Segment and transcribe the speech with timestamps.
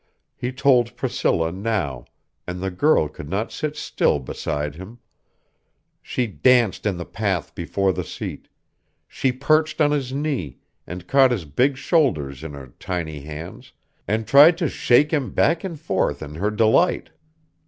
[0.35, 2.05] He told Priscilla now;
[2.47, 4.97] and the girl could not sit still beside him.
[6.01, 8.47] She danced in the path before the seat;
[9.07, 13.73] she perched on his knee, and caught his big shoulders in her tiny hands
[14.07, 17.11] and tried to shake him back and forth in her delight.